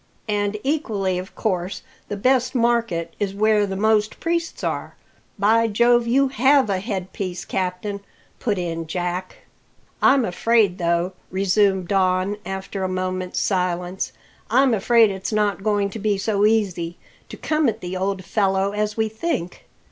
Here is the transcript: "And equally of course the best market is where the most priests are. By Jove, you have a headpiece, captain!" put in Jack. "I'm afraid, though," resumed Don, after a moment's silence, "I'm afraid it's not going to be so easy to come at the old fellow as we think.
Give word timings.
"And 0.27 0.57
equally 0.63 1.19
of 1.19 1.35
course 1.35 1.83
the 2.07 2.17
best 2.17 2.55
market 2.55 3.13
is 3.19 3.35
where 3.35 3.67
the 3.67 3.75
most 3.75 4.19
priests 4.19 4.63
are. 4.63 4.95
By 5.37 5.67
Jove, 5.67 6.07
you 6.07 6.29
have 6.29 6.71
a 6.71 6.79
headpiece, 6.79 7.45
captain!" 7.45 7.99
put 8.39 8.57
in 8.57 8.87
Jack. 8.87 9.45
"I'm 10.01 10.25
afraid, 10.25 10.79
though," 10.79 11.13
resumed 11.29 11.87
Don, 11.89 12.37
after 12.47 12.83
a 12.83 12.89
moment's 12.89 13.39
silence, 13.39 14.11
"I'm 14.49 14.73
afraid 14.73 15.11
it's 15.11 15.31
not 15.31 15.61
going 15.61 15.91
to 15.91 15.99
be 15.99 16.17
so 16.17 16.47
easy 16.47 16.97
to 17.29 17.37
come 17.37 17.69
at 17.69 17.81
the 17.81 17.95
old 17.95 18.25
fellow 18.25 18.71
as 18.71 18.97
we 18.97 19.07
think. 19.07 19.65